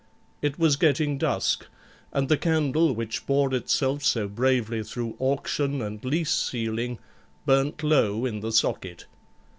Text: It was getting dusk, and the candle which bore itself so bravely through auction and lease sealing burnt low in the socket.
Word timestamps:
It 0.41 0.57
was 0.57 0.77
getting 0.77 1.19
dusk, 1.19 1.67
and 2.11 2.27
the 2.27 2.35
candle 2.35 2.91
which 2.95 3.27
bore 3.27 3.53
itself 3.53 4.01
so 4.01 4.27
bravely 4.27 4.83
through 4.83 5.15
auction 5.19 5.79
and 5.79 6.03
lease 6.03 6.31
sealing 6.33 6.97
burnt 7.45 7.83
low 7.83 8.25
in 8.25 8.39
the 8.39 8.51
socket. 8.51 9.05